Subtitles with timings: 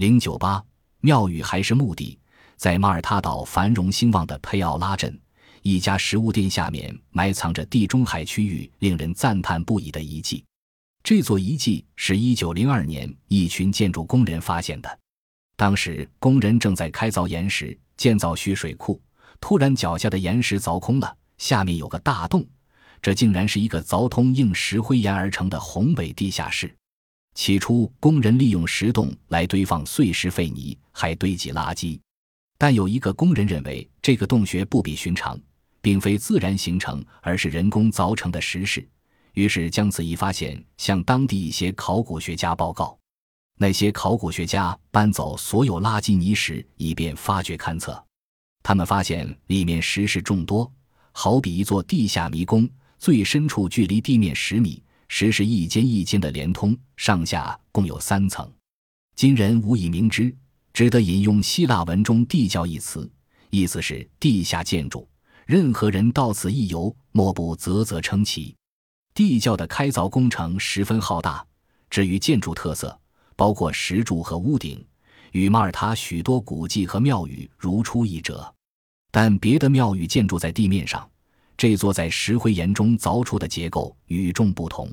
[0.00, 0.64] 零九八
[1.02, 2.18] 庙宇还是墓地，
[2.56, 5.20] 在马耳他岛繁荣兴旺的佩奥拉镇，
[5.60, 10.42] 一家食物店下面埋藏着地中海区域令人赞叹不已的遗迹。
[11.02, 14.98] 这座遗迹是一九零二年一群建筑工人发现的。
[15.54, 18.98] 当时工人正在开凿岩石，建造蓄水库，
[19.38, 22.42] 突然脚下的岩石凿空了，下面有个大洞，
[23.02, 26.74] 这竟然是一个凿通硬石灰岩而成的宏伟地下室。
[27.40, 31.98] 起初，工人利用石洞来堆放碎石废泥，还堆积垃圾。
[32.58, 35.40] 但有一个工人认为这个洞穴不比寻常，
[35.80, 38.86] 并非自然形成，而是人工凿成的石室。
[39.32, 42.98] 于是将此一发现向当地一些考古学家报告。
[43.56, 48.04] 那些考古学家搬走所有垃圾泥石，以便发掘勘测。
[48.62, 50.70] 他们发现里面石室众多，
[51.12, 54.82] 好比一座地下迷宫，最深处距离地面十米。
[55.12, 58.48] 石室一间一间的连通，上下共有三层。
[59.16, 60.34] 今人无以明之，
[60.72, 63.10] 只得引用希腊文中“地窖”一词，
[63.50, 65.06] 意思是地下建筑。
[65.46, 68.54] 任何人到此一游，莫不啧啧称奇。
[69.12, 71.44] 地窖的开凿工程十分浩大。
[71.90, 72.96] 至于建筑特色，
[73.34, 74.82] 包括石柱和屋顶，
[75.32, 78.54] 与马耳他许多古迹和庙宇如出一辙。
[79.10, 81.06] 但别的庙宇建筑在地面上。
[81.56, 84.90] 这座在石灰岩中凿出的结构与众不同。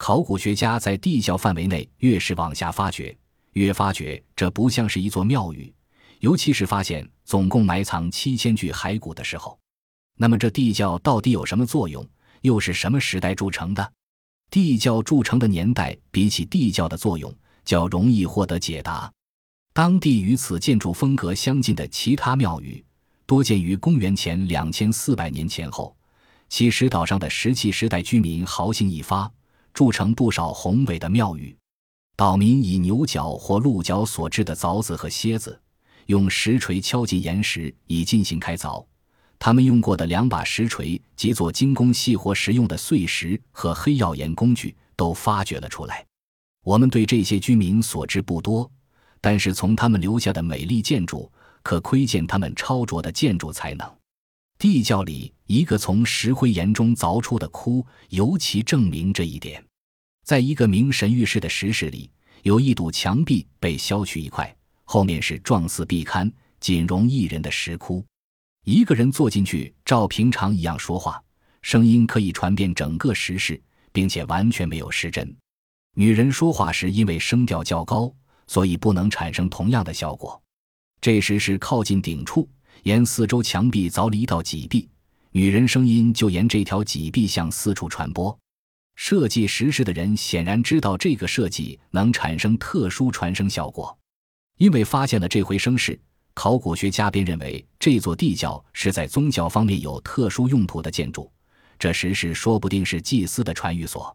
[0.00, 3.14] 考古学家在地窖范围内越是往下发掘，
[3.52, 5.70] 越发觉这不像是一座庙宇。
[6.20, 9.60] 尤其是发现总共埋藏七千具骸骨的时候，
[10.16, 12.04] 那么这地窖到底有什么作用？
[12.40, 13.92] 又是什么时代铸成的？
[14.50, 17.32] 地窖铸成的年代比起地窖的作用
[17.66, 19.12] 较容易获得解答。
[19.74, 22.82] 当地与此建筑风格相近的其他庙宇。
[23.26, 25.94] 多见于公元前两千四百年前后，
[26.48, 29.30] 其石岛上的石器时代居民豪兴一发，
[29.72, 31.56] 铸成不少宏伟的庙宇。
[32.16, 35.58] 岛民以牛角或鹿角所制的凿子和楔子，
[36.06, 38.84] 用石锤敲进岩石以进行开凿。
[39.38, 46.04] 他们用过的两把石锤及做精工细活时用的碎石和黑曜岩工具都发掘了出来。
[46.62, 48.70] 我们对这些居民所知不多，
[49.20, 51.30] 但是从他们留下的美丽建筑。
[51.62, 53.99] 可窥见他们超卓的建筑才能。
[54.60, 59.64] 地窖里一个从石灰岩中凿出的窟，尤其证明这一点。
[60.22, 62.10] 在一个名神浴室的石室里，
[62.42, 64.54] 有一堵墙壁被削去一块，
[64.84, 68.04] 后面是状似壁龛、仅容一人的石窟。
[68.66, 71.18] 一个人坐进去，照平常一样说话，
[71.62, 73.58] 声音可以传遍整个石室，
[73.92, 75.34] 并且完全没有失真。
[75.96, 78.14] 女人说话时，因为声调较高，
[78.46, 80.38] 所以不能产生同样的效果。
[81.00, 82.46] 这时是靠近顶处，
[82.84, 84.88] 沿四周墙壁凿了一道脊壁，
[85.32, 88.36] 女人声音就沿这条脊壁向四处传播。
[88.96, 93.96] 设计石室的人显然知道这个设计能产生特殊传声效果，
[94.58, 95.98] 因为发现了这回声室，
[96.34, 101.30] 考古学家便认为这座地窖是在宗教方面有特殊用途的建筑。
[101.78, 104.14] 这石室说不定是祭司的传语所，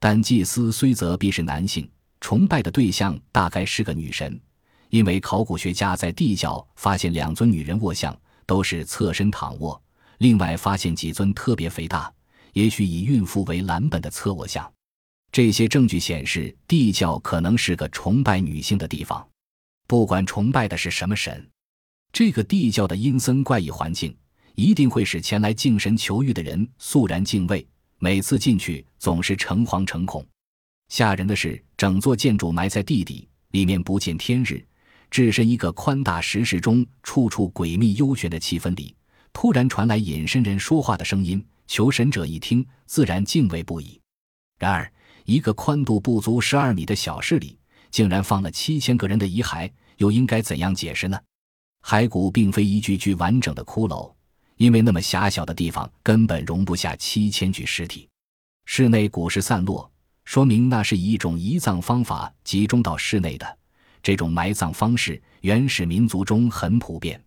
[0.00, 1.88] 但祭司虽则必是男性，
[2.20, 4.40] 崇拜的对象大概是个女神。
[4.90, 8.16] 因为考古学家在地窖发现两尊女人卧像，
[8.46, 9.80] 都是侧身躺卧。
[10.18, 12.12] 另外发现几尊特别肥大，
[12.52, 14.70] 也许以孕妇为蓝本的侧卧像。
[15.32, 19.26] 这些证据显示，地窖可能是个崇拜女性的地方。
[19.86, 21.46] 不管崇拜的是什么神，
[22.12, 24.16] 这个地窖的阴森怪异环境
[24.54, 27.66] 一定会使前来敬神求玉的人肃然敬畏。
[27.98, 30.26] 每次进去总是诚惶诚恐。
[30.88, 34.64] 吓人的是，整座建筑埋在地底，里面不见天日。
[35.10, 38.94] 置身一个宽大石室中，处处诡秘幽玄的气氛里，
[39.32, 41.44] 突然传来隐身人说话的声音。
[41.68, 44.00] 求神者一听，自然敬畏不已。
[44.56, 44.88] 然而，
[45.24, 47.58] 一个宽度不足十二米的小室里，
[47.90, 51.18] 竟然放了七千个人的遗骸，又应该怎样解释呢？
[51.84, 54.14] 骸骨并非一具具完整的骷髅，
[54.58, 58.08] 因为那么狭小的地方根本容不下七千具尸体。
[58.64, 59.90] 室内骨尸散落，
[60.24, 63.55] 说明那是以一种移葬方法集中到室内的。
[64.06, 67.20] 这种埋葬方式，原始民族中很普遍。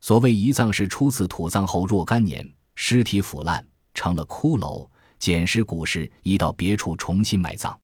[0.00, 3.62] 所谓移葬，是初次土葬后若干年，尸体腐烂
[3.92, 4.88] 成了骷髅，
[5.18, 7.78] 捡拾骨尸移到别处重新埋葬。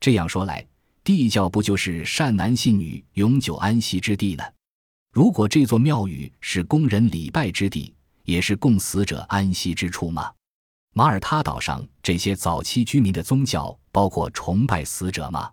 [0.00, 0.66] 这样说来，
[1.04, 4.42] 地窖不就是善男信女永久安息之地呢？
[5.12, 7.94] 如果这座庙宇是供人礼拜之地，
[8.24, 10.32] 也是供死者安息之处吗？
[10.92, 15.48] 马耳他岛上这些早期居民的宗教包括崇拜死者吗？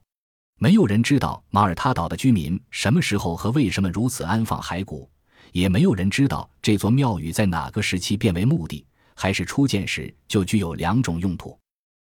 [0.64, 5.10] 没有人知道马耳他岛的居民什么时候和为什么如此安放骸骨，
[5.52, 11.60] 也没有人知道这座庙宇在哪个时期变为墓地，还是初建时就具有两种用途。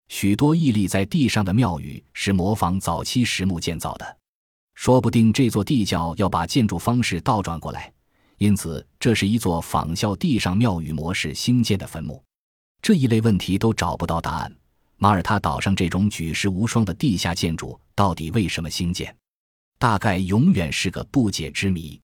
[0.07, 4.17] 许多屹立在地上的庙宇是模仿早期石墓建造的，
[4.73, 7.91] 说不定这座地窖要把建筑方式倒转过来，
[8.37, 12.23] 因此这是一座仿效地上庙宇模式兴建的坟墓。
[12.81, 14.55] 这一类问题都找不到答案。
[15.05, 19.15] 马耳他岛上这种举世无双的地下建筑到底为什么兴建？
[19.77, 22.01] 大概永远是个不解之谜。